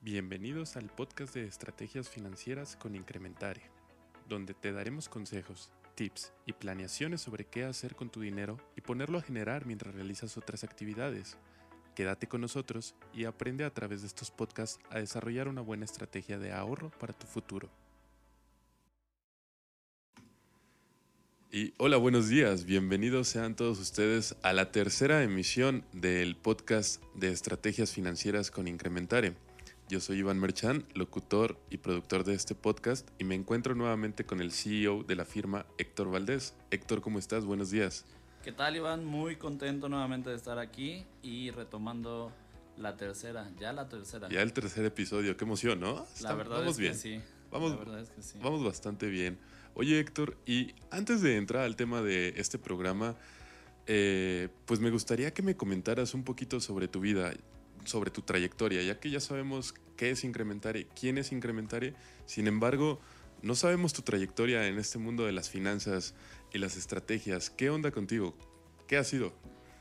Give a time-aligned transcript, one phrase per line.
[0.00, 3.62] Bienvenidos al podcast de estrategias financieras con Incrementare,
[4.28, 9.18] donde te daremos consejos, tips y planeaciones sobre qué hacer con tu dinero y ponerlo
[9.18, 11.36] a generar mientras realizas otras actividades.
[11.96, 16.38] Quédate con nosotros y aprende a través de estos podcasts a desarrollar una buena estrategia
[16.38, 17.68] de ahorro para tu futuro.
[21.50, 22.64] Y hola, buenos días.
[22.66, 29.47] Bienvenidos sean todos ustedes a la tercera emisión del podcast de estrategias financieras con Incrementare.
[29.88, 34.42] Yo soy Iván Merchan, locutor y productor de este podcast y me encuentro nuevamente con
[34.42, 36.52] el CEO de la firma Héctor Valdés.
[36.70, 37.46] Héctor, ¿cómo estás?
[37.46, 38.04] Buenos días.
[38.44, 39.06] ¿Qué tal, Iván?
[39.06, 42.30] Muy contento nuevamente de estar aquí y retomando
[42.76, 44.28] la tercera, ya la tercera.
[44.28, 46.04] Ya el tercer episodio, qué emoción, ¿no?
[46.20, 46.92] la verdad es bien.
[46.92, 47.20] que sí.
[47.50, 48.38] Vamos, la verdad es que sí.
[48.42, 49.38] vamos bastante bien.
[49.72, 53.16] Oye, Héctor, y antes de entrar al tema de este programa,
[53.86, 57.32] eh, pues me gustaría que me comentaras un poquito sobre tu vida,
[57.88, 61.94] sobre tu trayectoria, ya que ya sabemos qué es Incrementare, quién es Incrementare,
[62.26, 63.00] sin embargo,
[63.42, 66.14] no sabemos tu trayectoria en este mundo de las finanzas
[66.52, 67.50] y las estrategias.
[67.50, 68.34] ¿Qué onda contigo?
[68.86, 69.32] ¿Qué ha sido?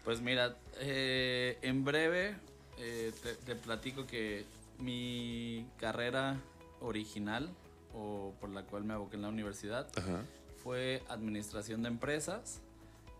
[0.03, 2.35] Pues mira, eh, en breve
[2.77, 4.45] eh, te, te platico que
[4.79, 6.39] mi carrera
[6.79, 7.49] original
[7.93, 10.23] o por la cual me aboqué en la universidad Ajá.
[10.63, 12.61] fue administración de empresas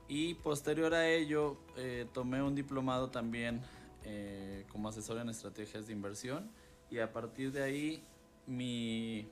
[0.07, 3.61] y posterior a ello eh, tomé un diplomado también
[4.09, 6.49] eh, como asesor en estrategias de inversión
[6.89, 8.03] y a partir de ahí
[8.45, 9.27] mi,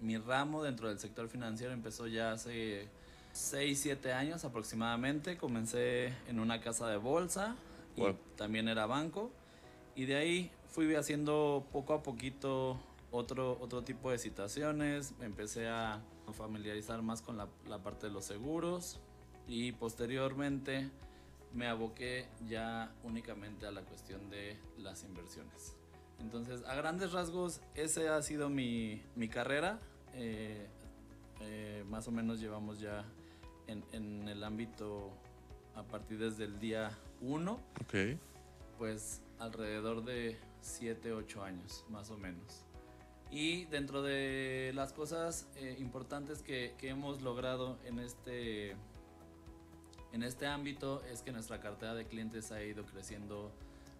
[0.00, 2.88] mi ramo dentro del sector financiero empezó ya hace
[3.32, 5.36] 6, 7 años aproximadamente.
[5.36, 7.54] Comencé en una casa de bolsa
[7.94, 8.16] y Wow.
[8.36, 9.30] también era banco
[9.94, 12.80] y de ahí fui haciendo poco a poquito
[13.12, 16.00] otro, otro tipo de situaciones, me empecé a
[16.32, 18.98] familiarizar más con la, la parte de los seguros
[19.46, 20.90] y posteriormente
[21.54, 25.74] me aboqué ya únicamente a la cuestión de las inversiones.
[26.20, 29.78] Entonces, a grandes rasgos, ese ha sido mi, mi carrera.
[30.14, 30.66] Eh,
[31.40, 33.04] eh, más o menos llevamos ya
[33.68, 35.12] en, en el ámbito
[35.76, 37.94] a partir desde el día 1 Ok.
[38.78, 42.64] pues alrededor de 7, 8 años, más o menos.
[43.30, 48.74] Y dentro de las cosas eh, importantes que, que hemos logrado en este,
[50.12, 53.52] en este ámbito es que nuestra cartera de clientes ha ido creciendo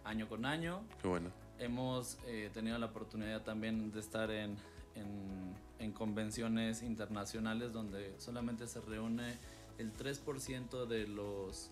[0.04, 0.82] año con año.
[1.02, 1.30] Qué bueno.
[1.58, 4.56] Hemos eh, tenido la oportunidad también de estar en,
[4.94, 9.36] en, en convenciones internacionales donde solamente se reúne
[9.78, 11.70] el 3% de los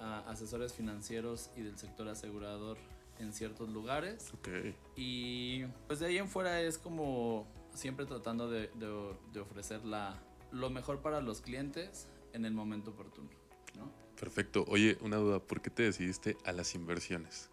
[0.00, 2.76] ah, asesores financieros y del sector asegurador
[3.18, 4.30] en ciertos lugares.
[4.34, 4.48] Ok.
[4.96, 10.18] Y pues de ahí en fuera es como siempre tratando de, de- de ofrecer la,
[10.50, 13.28] lo mejor para los clientes en el momento oportuno.
[13.76, 13.90] ¿No?
[14.18, 14.64] Perfecto.
[14.68, 17.50] Oye, una duda, ¿por qué te decidiste a las inversiones?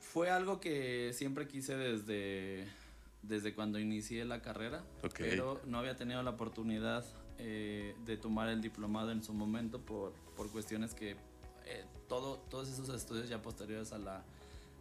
[0.00, 2.66] Fue algo que siempre quise desde,
[3.22, 5.14] desde cuando inicié la carrera, Ok.
[5.18, 7.04] pero no había tenido la oportunidad
[7.38, 11.12] eh, de tomar el diplomado en su momento por, por cuestiones que
[11.66, 14.22] eh, todo, todos esos estudios ya posteriores a la,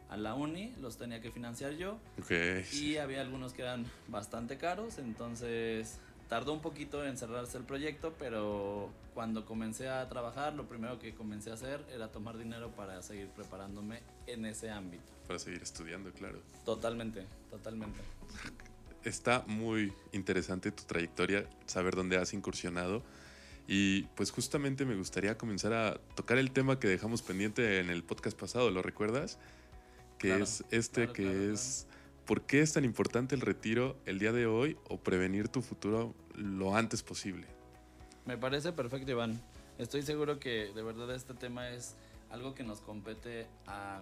[0.09, 2.31] a la uni los tenía que financiar yo Ok.
[2.73, 5.99] y había algunos que eran bastante caros, entonces
[6.29, 11.13] tardó un poquito en cerrarse el proyecto, pero cuando comencé a trabajar, lo primero que
[11.13, 15.03] comencé a hacer era tomar dinero para seguir preparándome en ese ámbito.
[15.27, 16.39] Para seguir estudiando, claro.
[16.65, 17.99] Totalmente, totalmente.
[19.03, 23.03] Está muy interesante tu trayectoria, saber dónde has incursionado.
[23.67, 28.03] Y pues justamente me gustaría comenzar a tocar el tema que dejamos pendiente en el
[28.03, 29.37] podcast pasado, ¿lo recuerdas?
[30.17, 31.87] Que Claro, es este claro, que claro, es
[32.25, 36.13] ¿por qué es tan importante el retiro el día de hoy o prevenir tu futuro
[36.35, 37.47] lo antes posible?
[38.25, 39.39] Me parece perfecto, Iván.
[39.77, 41.95] Estoy seguro que de verdad este tema es
[42.29, 44.01] algo que nos compete a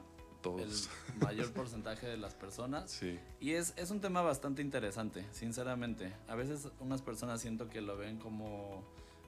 [0.59, 0.69] el
[1.21, 2.91] mayor porcentaje de las personas.
[2.91, 6.13] Sí, Y es, es un tema bastante interesante, sinceramente.
[6.27, 8.83] A veces unas personas siento que lo ven como,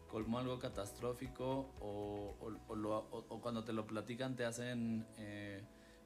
[0.10, 5.06] como algo catastrófico o, o- o lo- o- o cuando te lo platican te hacen
[5.18, 5.64] eh,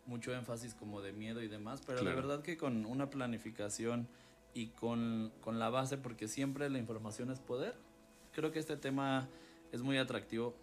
[0.10, 2.16] mucho énfasis como de miedo y demás, pero Claro.
[2.16, 4.08] de verdad que con una planificación
[4.54, 7.76] y con, con la base, porque siempre la información es poder,
[8.34, 9.30] creo que este tema
[9.72, 10.56] es muy atractivo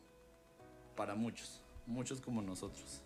[0.97, 3.03] para muchos, muchos como nosotros,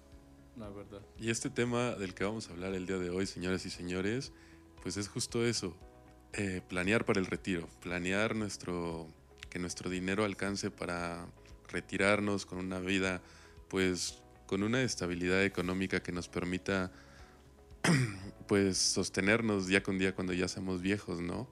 [0.57, 1.03] la verdad.
[1.19, 4.33] Y este tema del que vamos a hablar el día de hoy, señores y señores,
[4.83, 5.77] pues es justo eso,
[6.33, 9.07] eh, planear para el retiro, planear nuestro,
[9.51, 11.27] que nuestro dinero alcance para
[11.69, 13.21] retirarnos con una vida,
[13.69, 16.91] pues con una estabilidad económica que nos permita,
[18.49, 21.47] pues sostenernos día con día cuando ya seamos viejos, ¿no?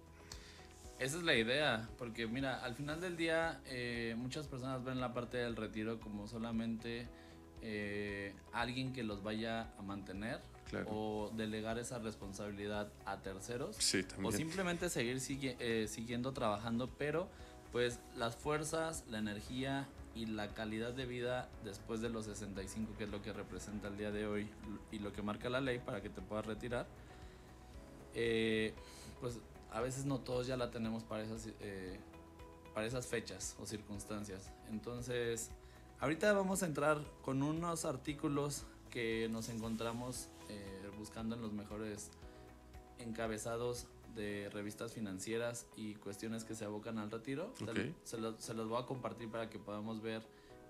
[0.98, 5.14] Esa es la idea, porque mira, al final del día eh, muchas personas ven la
[5.14, 7.06] parte del retiro como solamente
[7.62, 10.40] eh, alguien que los vaya a mantener
[10.86, 13.76] o delegar esa responsabilidad a terceros.
[13.76, 14.04] Sí.
[14.24, 17.28] O simplemente seguir eh, siguiendo trabajando, pero
[17.70, 23.04] pues las fuerzas, la energía y la calidad de vida después de los 65, que
[23.04, 24.50] es lo que representa el día de hoy
[24.90, 26.86] y lo que marca la ley para que te puedas retirar,
[28.14, 28.74] eh,
[29.20, 29.38] pues
[29.70, 31.98] a veces no todos ya la tenemos para esas, eh,
[32.74, 34.50] para esas fechas o circunstancias.
[34.70, 35.50] Entonces,
[36.00, 42.10] ahorita vamos a entrar con unos artículos que nos encontramos eh, buscando en los mejores
[42.98, 47.52] encabezados de revistas financieras y cuestiones que se abocan al retiro.
[48.04, 50.22] Se, se, los voy a compartir para que podamos ver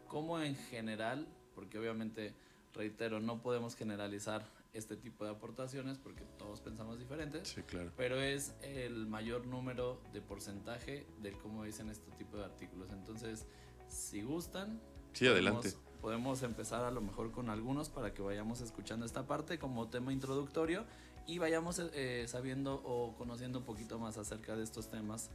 [0.07, 2.35] cómo en general, porque obviamente,
[2.75, 4.45] reitero, no podemos generalizar
[4.75, 7.49] este tipo de aportaciones porque todos pensamos diferentes.
[7.49, 7.91] Sí, claro.
[7.97, 12.91] Pero es el mayor número de porcentaje de cómo dicen este tipo de artículos.
[12.93, 13.47] Entonces,
[13.89, 14.81] si gustan,
[15.13, 15.73] sí, adelante.
[16.01, 20.13] Podemos empezar a lo mejor con algunos para que vayamos escuchando esta parte como tema
[20.13, 20.85] introductorio
[21.29, 25.31] y vayamos eh, sabiendo o conociendo un poquito más acerca de estos temas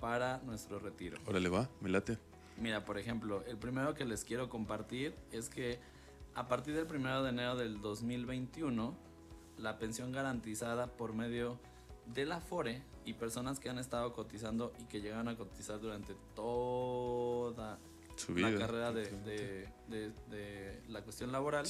[0.00, 1.18] para nuestro retiro.
[1.26, 2.16] Órale, va, me late.
[2.56, 5.80] Mira, por ejemplo, el primero que les quiero compartir es que
[6.36, 8.96] a partir del 1 de enero del 2021,
[9.58, 11.58] la pensión garantizada por medio
[12.06, 16.14] de la FORE y personas que han estado cotizando y que llegan a cotizar durante
[16.36, 17.78] toda
[18.28, 19.68] la carrera de,
[20.88, 21.66] la cuestión laboral.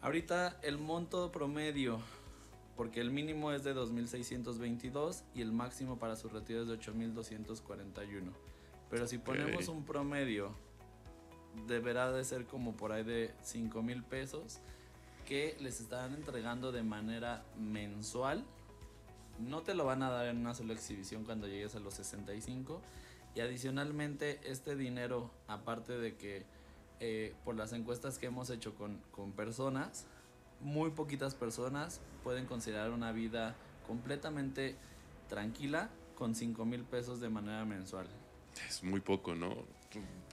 [0.00, 2.00] Ahorita el monto promedio,
[2.78, 8.30] porque el mínimo es de 2.622 y el máximo para su retiro es de 8.241.
[8.88, 10.54] Pero si ponemos un promedio
[11.66, 14.60] deberá de ser como por ahí de 5 mil pesos
[15.26, 18.44] que les están entregando de manera mensual.
[19.40, 22.80] No te lo van a dar en una sola exhibición cuando llegues a los 65.
[23.34, 26.46] Y adicionalmente este dinero, aparte de que
[27.00, 30.06] eh, por las encuestas que hemos hecho con, con personas,
[30.60, 33.56] muy poquitas personas pueden considerar una vida
[33.86, 34.76] completamente
[35.28, 38.06] tranquila con 5 mil pesos de manera mensual.
[38.68, 39.54] Es muy poco, ¿no?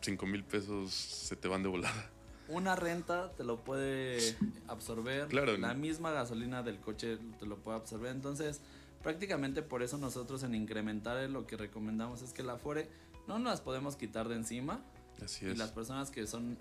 [0.01, 2.09] 5 mil pesos se te van de volada.
[2.47, 4.35] Una renta te lo puede
[4.67, 5.27] absorber.
[5.27, 5.57] Claro.
[5.57, 8.11] La misma gasolina del coche te lo puede absorber.
[8.11, 8.61] Entonces,
[9.01, 12.89] prácticamente por eso nosotros en incrementar lo que recomendamos es que la Afore
[13.27, 14.83] no nos las podemos quitar de encima.
[15.23, 15.55] Así es.
[15.55, 16.57] Y las personas que son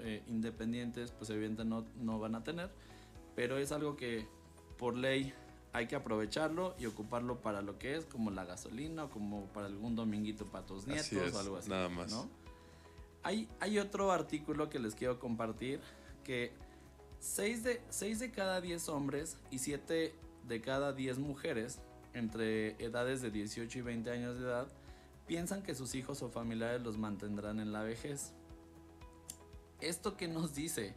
[0.00, 2.70] eh, independientes, pues evidentemente no, no van a tener.
[3.34, 4.26] Pero es algo que
[4.76, 5.32] por ley
[5.72, 9.66] hay que aprovecharlo y ocuparlo para lo que es, como la gasolina o como para
[9.66, 11.70] algún dominguito para tus nietos o algo así.
[11.70, 12.14] Nada más.
[13.22, 15.80] Hay, hay otro artículo que les quiero compartir
[16.24, 16.52] que
[17.20, 17.80] 6 de,
[18.18, 20.14] de cada 10 hombres y 7
[20.48, 21.78] de cada 10 mujeres
[22.14, 24.68] entre edades de 18 y 20 años de edad
[25.26, 28.32] piensan que sus hijos o familiares los mantendrán en la vejez.
[29.80, 30.94] ¿Esto qué nos dice?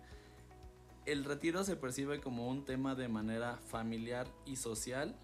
[1.05, 5.15] El retiro se percibe como un tema de manera familiar y social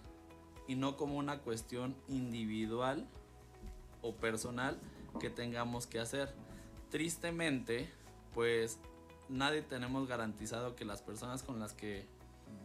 [0.67, 3.07] y no como una cuestión individual
[4.01, 4.79] o personal
[5.19, 6.33] que tengamos que hacer.
[6.89, 7.89] Tristemente,
[8.33, 8.79] pues
[9.27, 12.05] nadie tenemos garantizado que las personas con las que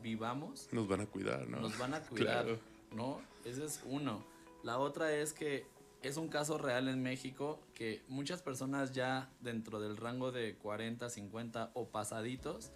[0.02, 1.60] vivamos nos van a cuidar, ¿no?
[1.60, 2.46] Nos van a cuidar,
[2.92, 3.20] ¿no?
[3.44, 4.24] Ese es uno.
[4.62, 5.66] La otra es que
[6.02, 11.08] es un caso real en México que muchas personas ya dentro del rango de 40,
[11.08, 12.72] 50 o pasaditos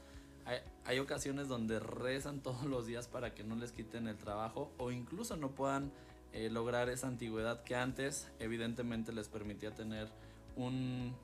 [0.84, 4.90] hay, ocasiones donde rezan todos los días para que no les quiten el trabajo o
[4.90, 5.92] incluso no puedan
[6.32, 10.08] eh, lograr esa antigüedad que antes evidentemente les permitía tener
[10.56, 11.14] un,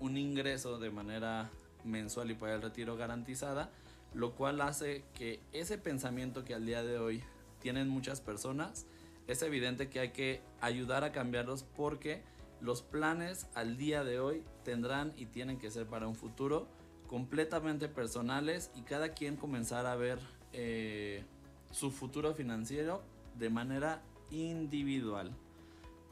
[0.00, 1.50] un ingreso de manera
[1.84, 3.70] mensual y para el retiro garantizada,
[4.14, 7.22] lo cual hace que ese pensamiento que al día de hoy
[7.60, 8.86] tienen muchas personas,
[9.26, 12.22] es evidente que hay que ayudar a cambiarlos porque
[12.60, 16.66] los planes al día de hoy tendrán y tienen que ser para un futuro
[17.14, 20.18] completamente personales y cada quien comenzar a ver
[20.52, 21.22] eh,
[21.70, 23.04] su futuro financiero
[23.38, 24.02] de manera
[24.32, 25.30] individual.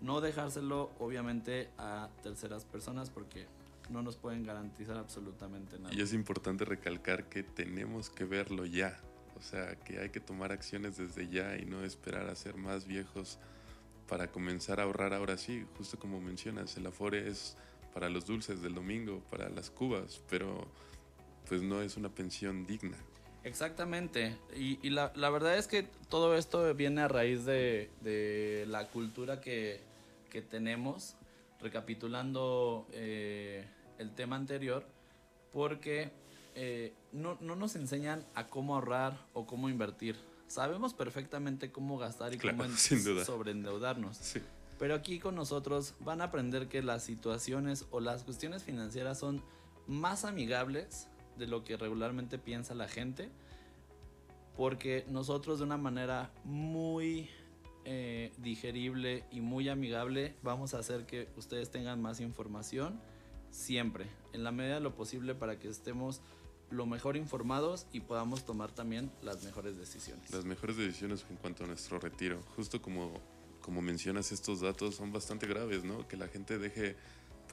[0.01, 3.49] No dejárselo obviamente a terceras personas porque
[3.91, 5.93] no nos pueden garantizar absolutamente nada.
[5.93, 8.97] Y es importante recalcar que tenemos que verlo ya.
[9.37, 12.87] O sea, que hay que tomar acciones desde ya y no esperar a ser más
[12.87, 13.41] viejos
[14.07, 15.67] para comenzar a ahorrar ahora sí.
[15.77, 17.57] Justo como mencionas, el Afore es
[17.93, 20.69] para los dulces del domingo, para las cubas, pero
[21.53, 22.97] pues no es una pensión digna.
[23.45, 29.83] Exactamente, y, la, verdad es que todo esto viene a raíz de, la cultura que,
[30.49, 31.15] tenemos,
[31.61, 33.67] recapitulando eh,
[33.99, 34.87] el tema anterior,
[35.53, 36.11] porque
[36.55, 40.17] eh, no, nos enseñan a cómo ahorrar o cómo invertir.
[40.47, 42.65] Sabemos perfectamente cómo gastar y cómo
[43.27, 44.17] sobreendeudarnos.
[44.17, 44.41] Sí.
[44.79, 49.43] Pero aquí con nosotros van a aprender que las situaciones o las cuestiones financieras son
[49.87, 53.31] más amigables de lo que regularmente piensa la gente,
[54.57, 57.29] porque nosotros de una manera muy
[57.85, 63.01] eh, digerible y muy amigable vamos a hacer que ustedes tengan más información
[63.51, 66.21] siempre, en la medida de lo posible para que estemos
[66.73, 70.31] lo mejor informados y podamos tomar también las mejores decisiones.
[70.31, 72.41] Las mejores decisiones en cuanto a nuestro retiro.
[72.57, 73.13] Justo como,
[73.61, 76.09] como mencionas, estos datos son bastante graves, ¿no?
[76.09, 76.97] Que la gente deje,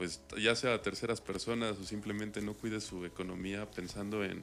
[0.00, 4.42] pues ya sea a terceras personas o simplemente no cuide su economía pensando en,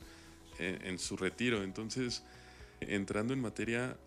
[0.59, 1.63] en su retiro.
[1.63, 2.21] Entonces,
[2.79, 3.97] entrando en materia,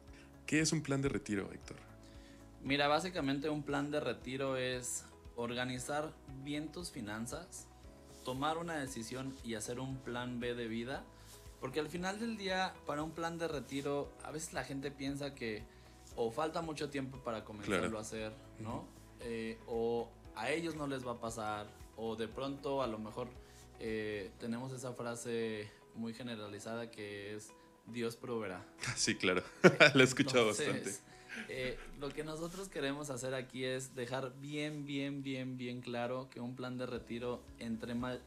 [0.47, 1.77] ¿qué es un plan de retiro, Héctor?
[2.63, 5.05] Mira, básicamente un plan de retiro es
[5.35, 6.13] organizar
[6.45, 7.67] bien tus finanzas,
[8.25, 11.03] tomar una decisión y hacer un plan B de vida.
[11.61, 15.35] Porque al final del día, para un plan de retiro, a veces la gente piensa
[15.35, 15.65] que
[16.15, 18.87] o falta mucho tiempo para comenzarlo a hacer, ¿no?
[19.23, 23.29] Eh, o a ellos no les va a pasar, o de pronto a lo mejor
[23.79, 27.53] eh, tenemos esa frase muy generalizada que es
[27.87, 28.65] Dios proveerá.
[28.97, 29.43] Sí, claro,
[29.95, 30.91] la he escuchado bastante.
[31.49, 36.41] Eh, lo que nosotros queremos hacer aquí es dejar bien, bien, bien, bien claro que
[36.41, 38.19] un plan de retiro, entre más,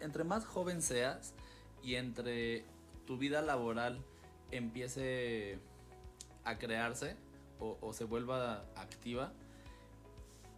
[0.00, 1.34] entre, más joven seas
[1.82, 2.64] y entre
[3.06, 4.02] tu vida laboral
[4.50, 5.58] empiece
[6.44, 7.16] a crearse
[7.58, 9.32] o, se vuelva activa,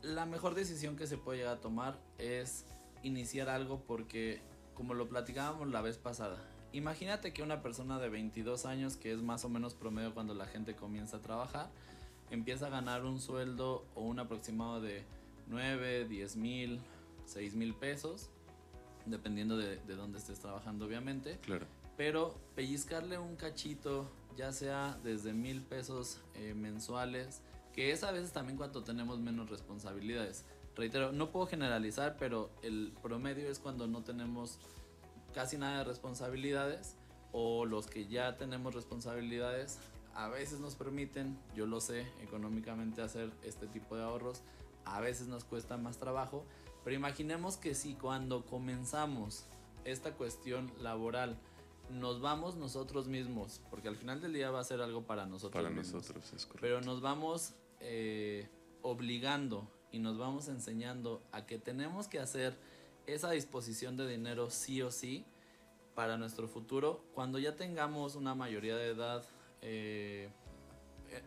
[0.04, 2.66] la mejor decisión que se puede llegar a tomar es
[3.02, 4.40] iniciar algo porque,
[4.74, 6.38] como lo platicábamos la vez pasada,
[6.72, 10.46] imagínate que una persona de 22 años, que es más o menos promedio cuando la
[10.46, 11.70] gente comienza a trabajar,
[12.30, 15.04] empieza a ganar un sueldo o un aproximado de
[15.48, 16.80] 9, 10 mil,
[17.26, 18.30] 6 mil pesos,
[19.06, 21.38] dependiendo de, de dónde estés trabajando, obviamente.
[21.38, 21.66] Claro.
[21.96, 27.40] Pero pellizcarle un cachito, ya sea desde mil pesos eh, mensuales,
[27.74, 30.44] que es a veces también cuando tenemos menos responsabilidades.
[30.76, 34.58] Reitero, no puedo generalizar, pero el promedio es cuando no tenemos
[35.34, 36.96] casi nada de responsabilidades
[37.32, 39.78] o los que ya tenemos responsabilidades
[40.14, 44.42] a veces nos permiten, yo lo sé, económicamente hacer este tipo de ahorros,
[44.84, 46.44] a veces nos cuesta más trabajo,
[46.84, 49.44] pero imaginemos que si cuando comenzamos
[49.84, 51.36] esta cuestión laboral
[51.90, 55.62] nos vamos nosotros mismos, porque al final del día va a ser algo para nosotros
[55.62, 56.58] para nosotros, es correcto.
[56.60, 57.54] Pero nos vamos
[57.84, 58.48] eh,
[58.82, 62.56] obligando y nos vamos enseñando a que tenemos que hacer
[63.06, 65.24] esa disposición de dinero sí o sí
[65.94, 69.24] para nuestro futuro, cuando ya tengamos una mayoría de edad,
[69.62, 70.28] eh,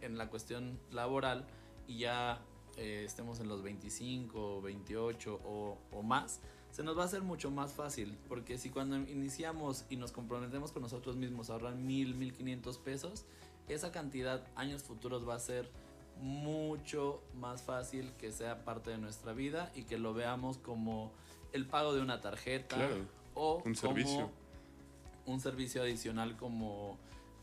[0.02, 1.46] en la cuestión laboral
[1.88, 2.42] y ya
[2.78, 7.50] eh, estemos en los 25, 28 o, o más, se nos va a hacer mucho
[7.50, 8.18] más fácil.
[8.28, 12.78] Porque si cuando iniciamos y nos comprometemos con nosotros mismos a ahorrar mil, mil quinientos
[12.78, 13.26] pesos,
[13.68, 15.70] esa cantidad años futuros va a ser
[16.22, 21.12] mucho más fácil que sea parte de nuestra vida y que lo veamos como
[21.54, 22.78] el pago de una tarjeta
[23.34, 24.30] o un servicio.
[25.26, 26.98] un servicio adicional como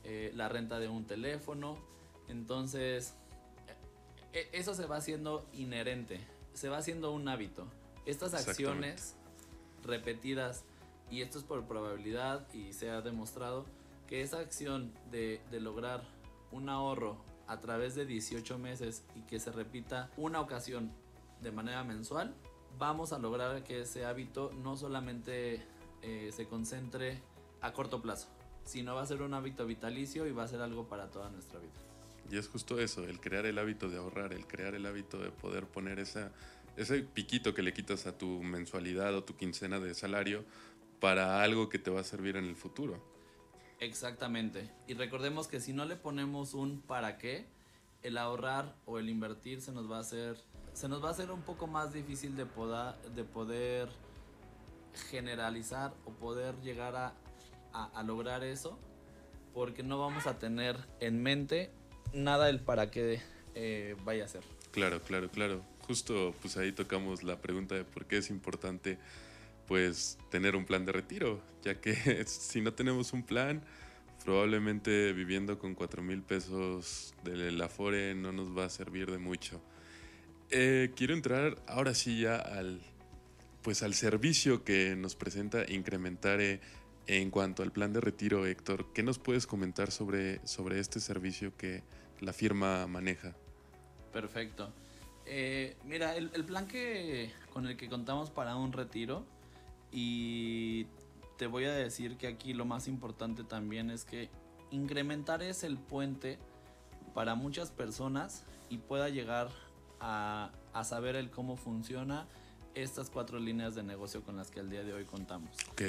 [0.04, 1.76] eh, la renta de un teléfono.
[2.28, 3.14] Entonces,
[4.32, 6.20] e, e, eso se va haciendo inherente,
[6.52, 7.66] se va haciendo un hábito.
[8.06, 9.16] Estas acciones
[9.82, 10.64] repetidas,
[11.10, 13.66] y esto es por probabilidad y se ha demostrado
[14.06, 16.02] que esa acción de, de lograr
[16.50, 17.16] un ahorro
[17.46, 20.92] a través de 18 meses y que se repita una ocasión
[21.42, 22.34] de manera mensual,
[22.78, 25.62] vamos a lograr que ese hábito no solamente
[26.02, 27.20] eh, se concentre
[27.60, 28.28] a corto plazo,
[28.64, 31.60] sino va a ser un hábito vitalicio y va a ser algo para toda nuestra
[31.60, 31.72] vida.
[32.30, 35.30] Y es justo eso, el crear el hábito de ahorrar, el crear el hábito de
[35.30, 36.32] poder poner esa,
[36.76, 40.44] ese piquito que le quitas a tu mensualidad o tu quincena de salario
[41.00, 43.13] para algo que te va a servir en el futuro.
[43.80, 44.70] Exactamente.
[44.86, 47.46] Y recordemos que si no le ponemos un para qué,
[48.02, 50.36] el ahorrar o el invertir se nos va a hacer
[50.74, 53.88] se nos va a hacer un poco más difícil de poder, de poder
[55.10, 57.14] generalizar o poder llegar a
[57.74, 58.78] a, lograr eso
[59.52, 61.70] porque no vamos a tener en mente
[62.12, 63.20] nada del para qué
[63.54, 64.42] eh, vaya a ser.
[64.72, 65.62] Claro, claro, claro.
[65.86, 68.98] Justo pues ahí tocamos la pregunta de por qué es importante
[69.66, 71.94] pues tener un plan de retiro, ya que
[72.26, 73.62] si no tenemos un plan,
[74.24, 79.60] probablemente viviendo con 4 mil pesos del Afore no nos va a servir de mucho.
[80.50, 82.80] Eh, quiero entrar ahora sí ya al
[83.62, 86.60] pues al servicio que nos presenta Incrementare
[87.06, 91.56] en cuanto al plan de retiro, Héctor, ¿qué nos puedes comentar sobre, sobre este servicio
[91.56, 91.82] que
[92.20, 93.34] la firma maneja?
[94.12, 94.72] Perfecto.
[95.26, 99.26] Eh, mira, el, plan que, con el que contamos para un retiro,
[99.96, 100.88] y
[101.38, 104.28] te voy a decir que aquí lo más importante también es que
[104.72, 106.38] incrementar es el puente
[107.14, 109.50] para muchas personas y pueda llegar
[110.00, 112.26] a, a saber el cómo funciona
[112.74, 115.56] estas cuatro líneas de negocio con las que al día de hoy contamos.
[115.70, 115.82] Ok.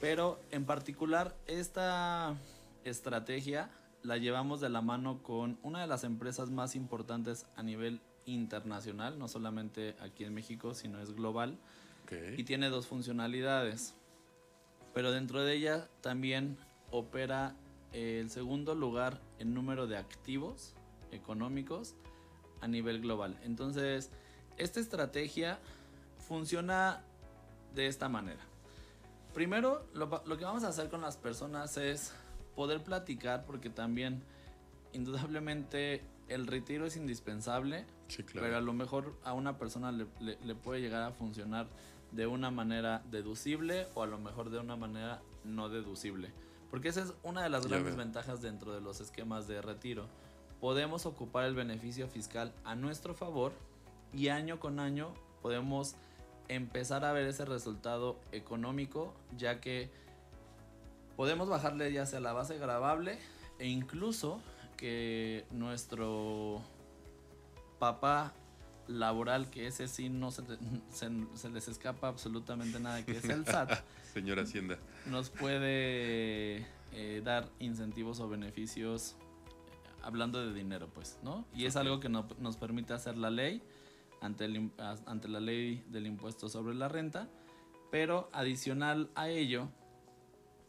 [0.00, 2.34] Pero en particular, esta
[2.84, 3.70] estrategia
[4.02, 9.18] la llevamos de la mano con una de las empresas más importantes a nivel internacional,
[9.18, 11.58] no solamente aquí en México, sino es global.
[12.36, 13.94] Y tiene dos funcionalidades.
[14.92, 16.58] Pero dentro de ella también
[16.90, 17.54] opera
[17.92, 20.74] el segundo lugar en número de activos
[21.10, 21.94] económicos
[22.60, 23.38] a nivel global.
[23.44, 24.10] Entonces,
[24.56, 25.58] esta estrategia
[26.18, 27.02] funciona
[27.74, 28.40] de esta manera.
[29.34, 32.12] Primero, lo, lo, que vamos a hacer con las personas es
[32.54, 34.22] poder platicar, porque también,
[34.92, 37.86] indudablemente, el retiro es indispensable,
[38.32, 41.66] pero a lo mejor a una persona le, le, puede llegar a funcionar
[42.10, 46.32] de una manera deducible o a lo mejor de una manera no deducible.
[46.70, 50.06] Porque esa es una de las grandes ventajas dentro de los esquemas de retiro.
[50.60, 53.52] Podemos ocupar el beneficio fiscal a nuestro favor
[54.12, 55.96] y año con año podemos
[56.48, 59.90] empezar a ver ese resultado económico, ya que
[61.16, 63.18] podemos bajarle ya sea la base grabable
[63.58, 64.40] e incluso
[64.76, 66.62] que nuestro
[67.82, 68.32] papá
[68.86, 70.44] laboral, que ese sí no se,
[70.88, 73.82] se, les escapa absolutamente nada, que es el SAT.
[74.14, 74.78] Señora Hacienda.
[75.06, 79.16] Nos puede eh, dar incentivos o beneficios
[80.00, 81.44] hablando de dinero, pues, ¿no?
[81.56, 83.60] Y es algo que no, nos permite hacer la ley
[84.20, 84.44] ante,
[85.06, 87.28] ante la ley del impuesto sobre la renta,
[87.90, 89.68] pero adicional a ello,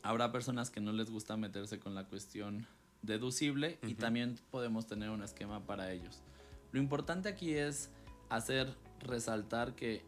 [0.02, 2.66] habrá personas que no les gusta meterse con la cuestión
[3.04, 6.24] deducible y también podemos tener un esquema para ellos.
[6.74, 7.90] Lo importante aquí es
[8.30, 10.04] hacer resaltar que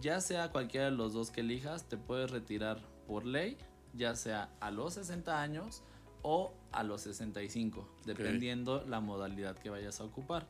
[0.00, 3.58] ya sea cualquiera de los dos que elijas, te puedes retirar por ley,
[3.92, 5.82] ya sea a los 60 años
[6.22, 10.46] o a los 65, dependiendo la modalidad que vayas a ocupar.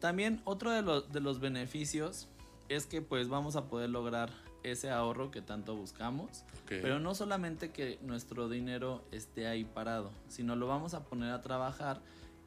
[0.00, 2.28] También otro de, los, de los beneficios
[2.68, 4.30] es que pues vamos a poder lograr
[4.62, 10.56] ese ahorro que tanto buscamos, pero no solamente que nuestro dinero esté ahí parado, sino
[10.56, 12.00] lo vamos a poner a trabajar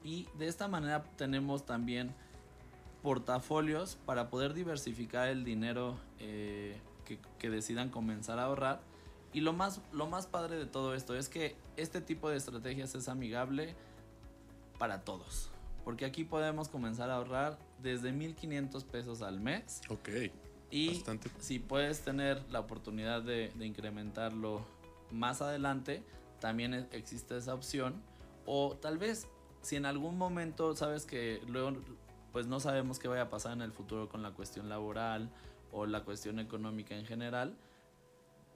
[0.03, 2.13] y de esta manera tenemos también
[3.01, 8.82] portafolios para poder diversificar el dinero eh, que, que, decidan comenzar a ahorrar.
[9.34, 12.95] Y lo más, lo más padre de todo esto es que este tipo de estrategias
[12.95, 13.75] es amigable
[14.77, 15.49] para todos.
[15.84, 19.82] Porque aquí podemos comenzar a ahorrar desde 1500 pesos al mes.
[19.89, 20.10] Ok.
[20.71, 21.04] Y
[21.39, 24.65] si puedes tener la oportunidad de, de, incrementarlo
[25.12, 26.01] más adelante,
[26.39, 28.01] también e, existe esa opción.
[28.45, 29.27] O tal vez
[29.63, 31.73] si en algún momento sabes que luego
[32.32, 35.30] pues no sabemos qué vaya a pasar en el futuro con la cuestión laboral
[35.71, 37.56] o la cuestión económica en general,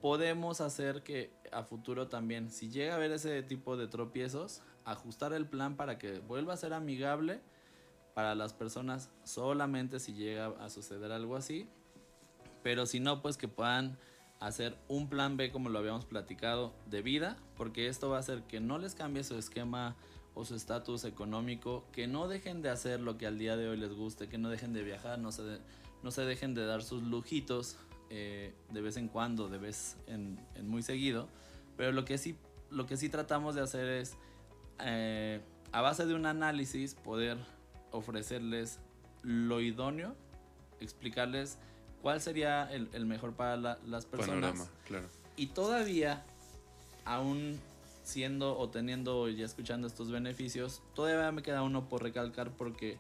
[0.02, 5.34] podemos hacer que a futuro también, si llega a haber ese tipo de tropiezos, ajustar
[5.34, 7.42] el plan para que vuelva a ser amigable
[8.14, 11.70] para las personas solamente si llega a suceder algo así.
[12.64, 13.98] Pero si no, pues que puedan
[14.40, 18.44] hacer un plan B como lo habíamos platicado de vida, porque esto va a hacer
[18.44, 19.96] que no les cambie su esquema
[20.38, 23.78] o su estatus económico, que no dejen de hacer lo que al día de hoy
[23.78, 25.42] les guste, que no dejen de viajar, no se,
[26.04, 27.76] no se dejen de dar sus lujitos
[28.12, 31.28] eh, de vez en cuando, de vez en, en, muy seguido,
[31.76, 32.38] pero lo que sí,
[32.70, 34.16] lo que sí tratamos de hacer es
[34.80, 37.40] eh, a base de un análisis, poder
[37.92, 38.80] ofrecerles
[39.24, 40.16] lo idóneo,
[40.80, 41.58] explicarles
[42.04, 44.70] cuál sería el, el mejor para las personas.
[44.86, 45.08] claro.
[45.36, 46.24] Y todavía,
[47.06, 47.60] aún
[48.08, 52.98] siendo o teniendo y escuchando estos beneficios, todavía me queda uno por recalcar porque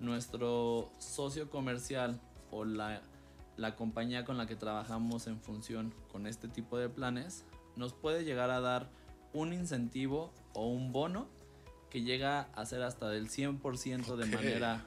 [0.00, 3.02] nuestro socio comercial o la,
[3.56, 7.44] la compañía con la que trabajamos en función con este tipo de planes
[7.76, 8.90] nos puede llegar a dar
[9.32, 11.28] un incentivo o un bono
[11.88, 14.84] que llega a ser hasta del 100% de manera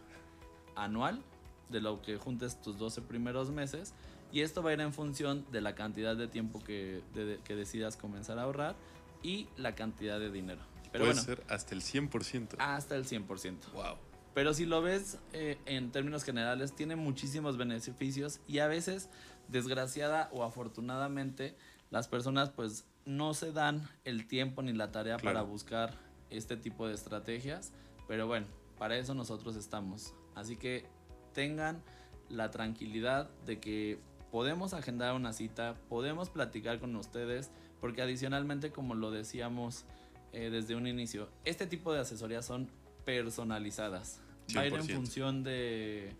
[0.75, 1.23] anual
[1.69, 3.93] de lo que juntes tus 12 primeros meses.
[4.33, 7.01] Y esto va a ir en función de la cantidad de tiempo que,
[7.45, 8.75] que decidas comenzar a ahorrar
[9.23, 10.61] y la cantidad de dinero.
[10.91, 12.55] Pero Puede ser hasta el 100%.
[12.59, 13.71] Hasta el 100%.
[13.73, 13.97] Wow.
[14.33, 19.09] Pero si lo ves eh, en términos generales, tiene muchísimos beneficios y a veces,
[19.49, 21.55] desgraciada o afortunadamente,
[21.89, 25.93] las personas pues no se dan el tiempo ni la tarea para buscar
[26.29, 27.73] este tipo de estrategias.
[28.07, 30.13] Pero bueno, para eso nosotros estamos.
[30.35, 30.85] Así que
[31.33, 31.83] tengan
[32.29, 33.99] la tranquilidad de que
[34.31, 39.83] podemos agendar una cita, podemos platicar con ustedes, porque adicionalmente, como lo decíamos
[40.31, 42.69] eh, desde un inicio, este tipo de asesorías son
[43.03, 44.21] personalizadas.
[44.55, 46.13] Va a ir en función de,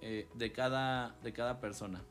[0.00, 2.02] eh, de, cada, de cada persona.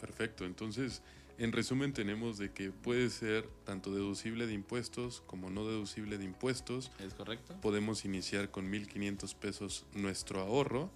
[0.00, 1.02] Perfecto, entonces
[1.38, 6.24] en resumen tenemos de que puede ser tanto deducible de impuestos como no deducible de
[6.24, 6.90] impuestos.
[6.98, 7.56] Es correcto.
[7.60, 10.90] Podemos iniciar con 1.500 pesos nuestro ahorro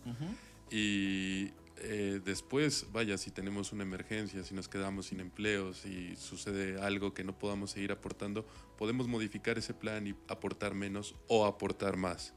[0.71, 1.51] y
[1.83, 7.15] eh, después, vaya, si tenemos una emergencia, si nos quedamos sin empleo, si sucede algo
[7.15, 8.45] que no podamos seguir aportando,
[8.77, 12.35] podemos modificar ese plan y aportar menos o aportar más.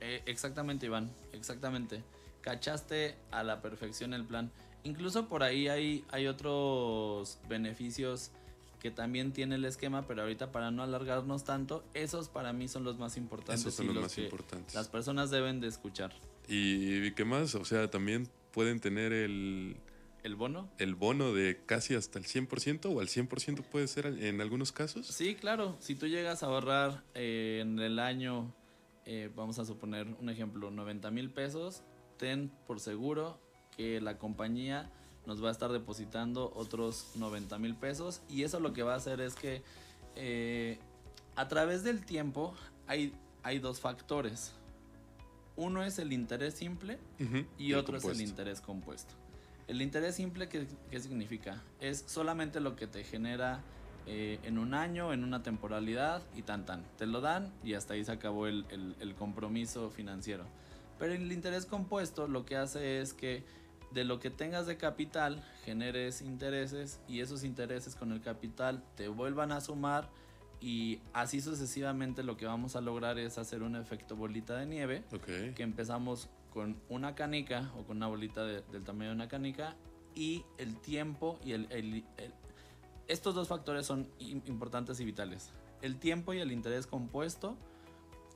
[0.00, 2.04] Eh, exactamente, Iván, exactamente.
[2.40, 4.52] Cachaste a la perfección el plan.
[4.84, 8.30] Incluso por ahí hay, hay otros beneficios
[8.78, 12.84] que también tiene el esquema, pero ahorita para no alargarnos tanto, esos para mí son
[12.84, 13.62] los más importantes.
[13.62, 14.74] Esos son los, más importantes.
[14.74, 16.12] Las personas deben de escuchar.
[16.46, 17.56] ¿Y qué más?
[17.56, 18.28] O sea, también
[18.58, 19.76] pueden tener el...
[20.24, 20.68] ¿El bono?
[20.78, 25.06] El bono de casi hasta el 100% o al 100% puede ser en algunos casos.
[25.06, 25.76] Sí, claro.
[25.78, 28.52] Si tú llegas a ahorrar eh, en el año,
[29.06, 31.84] eh, vamos a suponer un ejemplo, 90 mil pesos,
[32.16, 33.38] ten por seguro
[33.76, 34.90] que la compañía
[35.24, 38.96] nos va a estar depositando otros 90 mil pesos y eso lo que va a
[38.96, 39.62] hacer es que
[40.16, 40.80] eh,
[41.36, 42.56] a través del tiempo
[42.88, 44.52] hay, hay dos factores.
[45.58, 46.98] Uno es el interés simple
[47.58, 49.12] y otro es el interés compuesto.
[49.66, 50.66] El interés simple, ¿qué,
[51.00, 51.62] significa?
[51.80, 53.60] Es solamente lo que te genera
[54.06, 56.84] eh, en un año, en una temporalidad y tan tan.
[56.96, 60.44] Te lo dan y hasta ahí se acabó el, el compromiso financiero.
[60.96, 63.42] Pero el interés compuesto lo que hace es que
[63.90, 69.08] de lo que tengas de capital generes intereses y esos intereses con el capital te
[69.08, 70.08] vuelvan a sumar
[70.60, 75.04] y así sucesivamente lo que vamos a lograr es hacer un efecto bolita de nieve.
[75.54, 79.76] Que empezamos con una canica o con una bolita del tamaño de una canica
[80.14, 82.04] y el tiempo y el,
[83.06, 85.50] estos dos factores son importantes y vitales.
[85.80, 87.56] El tiempo y el interés compuesto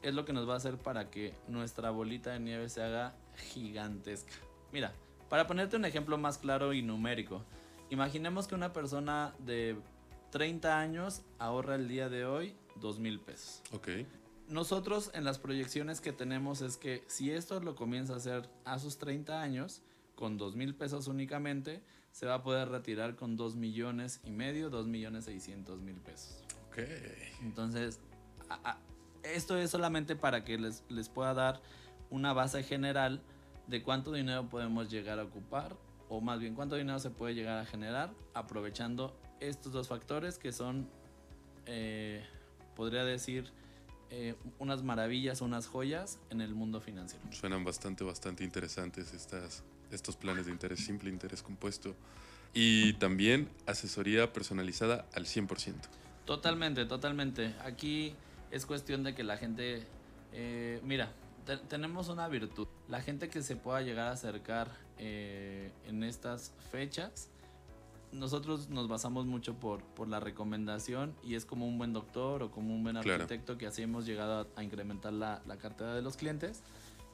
[0.03, 3.15] es lo que nos va a hacer para que nuestra bolita de nieve se haga
[3.37, 4.33] gigantesca.
[4.73, 4.93] Mira,
[5.29, 7.43] para ponerte un ejemplo más claro y numérico,
[7.91, 9.77] imaginemos que una persona de
[10.33, 13.63] 30 años ahorra el día de hoy 2 mil pesos.
[13.73, 13.89] Ok.
[14.49, 18.79] Nosotros en las proyecciones que tenemos es que si esto lo comienza a hacer a
[18.79, 19.83] sus 30 años,
[20.17, 24.71] con 2 mil pesos únicamente, se va a poder retirar con 2 millones y medio,
[24.71, 26.43] 2 millones 600 mil pesos.
[26.69, 26.79] Ok.
[27.43, 28.01] Entonces,
[29.23, 31.61] esto es solamente para que les, les pueda dar
[32.09, 33.23] una base general
[33.67, 35.77] de cuánto dinero podemos llegar a ocupar,
[36.09, 39.15] o más bien cuánto dinero se puede llegar a generar aprovechando
[39.49, 40.89] estos dos factores que son,
[41.67, 42.25] eh,
[42.77, 43.51] podría decir,
[44.11, 47.25] eh, unas maravillas, unas joyas en el mundo financiero.
[47.33, 51.95] Suenan bastante, bastante interesantes estas, estos planes de interés simple, interés compuesto.
[52.55, 55.75] Y también asesoría personalizada al 100%.
[56.27, 57.55] Totalmente, totalmente.
[57.65, 58.15] Aquí
[58.51, 59.87] es cuestión de que la gente,
[60.33, 61.11] eh, mira,
[61.69, 62.69] tenemos una virtud.
[62.89, 67.32] La gente que se pueda llegar a acercar en estas fechas
[68.13, 72.51] nosotros nos basamos mucho por, por la recomendación y es como un buen doctor o
[72.51, 76.17] como un buen arquitecto que así hemos llegado a, incrementar la, la, cartera de los
[76.17, 76.63] clientes.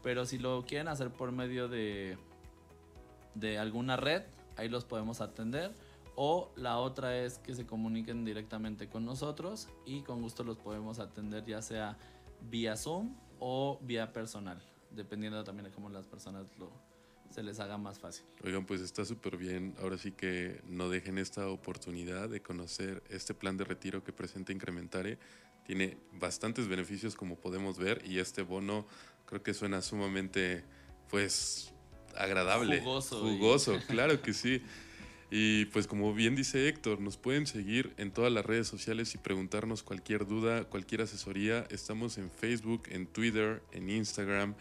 [0.03, 2.19] Pero si lo quieren hacer por medio de,
[3.35, 4.23] de alguna red,
[4.57, 5.73] ahí los podemos atender.
[6.17, 10.99] O la otra es que se comuniquen directamente con nosotros y con gusto los podemos
[10.99, 11.97] atender ya sea
[12.51, 16.73] vía Zoom o vía personal, dependiendo también de cómo las personas lo,
[17.31, 18.25] se les haga más fácil.
[18.45, 19.75] Oigan, pues está súper bien.
[19.81, 24.53] Ahora sí que no dejen esta oportunidad de conocer este plan de retiro que presenta
[24.53, 25.19] Incrementare.
[25.65, 28.87] Tiene bastantes beneficios como podemos ver y este bono
[29.27, 30.65] creo que suena sumamente,
[31.11, 31.73] pues,
[32.17, 32.81] agradable.
[32.81, 33.21] Jugoso.
[33.21, 34.63] Jugoso, claro que sí.
[35.31, 39.19] Y pues como bien dice Héctor, nos pueden seguir en todas las redes sociales y
[39.19, 41.67] preguntarnos cualquier duda, cualquier asesoría.
[41.71, 44.55] Estamos en Facebook, en Twitter, en Instagram.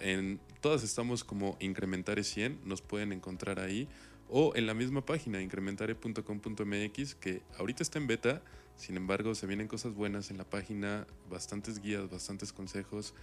[0.00, 3.88] En todas estamos como Incrementare 100, nos pueden encontrar ahí
[4.28, 8.42] o en la misma página incrementare.com.mx que ahorita está en beta,
[8.76, 13.14] sin embargo se vienen cosas buenas en la página, bastantes guías, bastantes consejos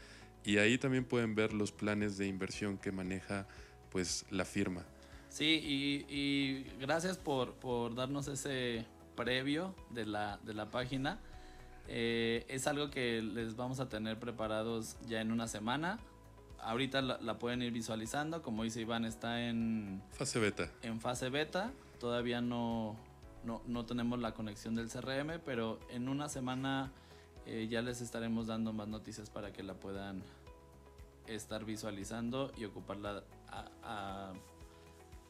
[0.43, 3.47] y ahí también pueden ver los planes de inversión que maneja
[3.91, 4.85] pues la firma.
[5.29, 7.55] Sí, y, gracias por,
[7.95, 11.19] darnos ese previo de la, de la página.
[11.87, 15.99] Eh, es algo que les vamos a tener preparados ya en una semana
[16.63, 18.41] ahorita la, pueden ir visualizando.
[18.41, 20.69] Como dice Iván, está en fase beta.
[20.81, 21.71] En fase beta.
[21.99, 22.97] Todavía no,
[23.43, 26.91] no, tenemos la conexión del CRM, pero en una semana
[27.45, 30.23] eh, ya les estaremos dando más noticias para que la puedan
[31.27, 33.23] estar visualizando y ocuparla
[33.81, 34.33] a,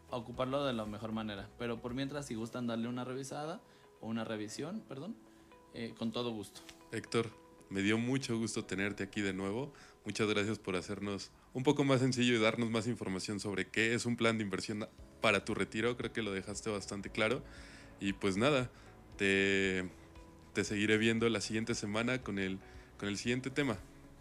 [0.09, 1.49] ocuparlo de la mejor manera.
[1.57, 3.61] Pero por mientras, si gustan darle una revisada
[4.01, 5.15] o una revisión, perdón,
[5.73, 6.61] eh, con todo gusto.
[6.91, 7.29] Héctor,
[7.69, 9.73] me dio mucho gusto tenerte aquí de nuevo.
[10.05, 14.05] Muchas gracias por hacernos un poco más sencillo y darnos más información sobre qué es
[14.05, 14.87] un plan de inversión
[15.21, 15.95] para tu retiro.
[15.95, 17.41] Creo que lo dejaste bastante claro.
[18.01, 18.69] Y pues nada,
[19.17, 19.89] te,
[20.53, 22.59] te seguiré viendo la siguiente semana con el,
[22.99, 23.77] con el siguiente tema.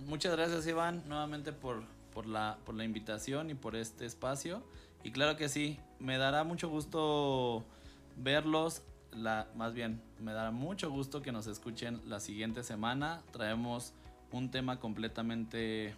[0.06, 1.82] Muchas gracias Iván nuevamente por,
[2.14, 4.62] por, la, por la invitación y por este espacio.
[5.02, 7.64] Y claro que sí, me dará mucho gusto
[8.16, 8.82] verlos.
[9.12, 13.22] La, más bien, me dará mucho gusto que nos escuchen la siguiente semana.
[13.32, 13.94] Traemos
[14.32, 15.94] un tema completamente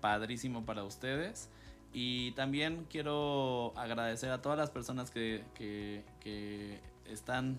[0.00, 1.48] padrísimo para ustedes.
[1.92, 7.58] Y también quiero agradecer a todas las personas que, que, que están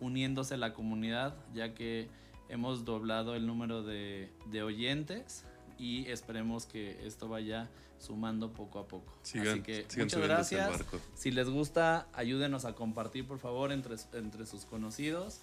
[0.00, 2.08] uniéndose a la comunidad, ya que
[2.48, 5.44] hemos doblado el número de, de oyentes
[5.78, 9.12] y esperemos que esto vaya sumando poco a poco.
[9.22, 10.84] Así que muchas gracias.
[11.14, 15.40] Si les gusta, ayúdenos a compartir por favor entre, entre sus conocidos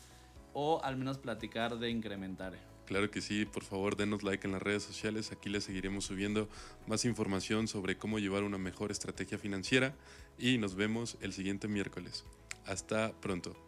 [0.54, 2.54] o al menos platicar de incrementar.
[2.86, 6.48] Claro que sí, por favor denos like en las redes sociales, aquí les seguiremos subiendo
[6.86, 9.96] más información sobre cómo llevar una mejor estrategia financiera
[10.38, 12.26] y nos vemos el siguiente miércoles.
[12.66, 13.65] Hasta pronto.